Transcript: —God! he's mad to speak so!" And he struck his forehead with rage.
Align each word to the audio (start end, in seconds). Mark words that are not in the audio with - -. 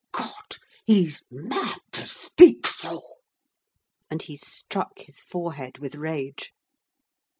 —God! 0.13 0.57
he's 0.83 1.21
mad 1.29 1.79
to 1.91 2.07
speak 2.07 2.65
so!" 2.65 3.03
And 4.09 4.23
he 4.23 4.35
struck 4.35 4.97
his 4.97 5.21
forehead 5.21 5.77
with 5.77 5.93
rage. 5.93 6.55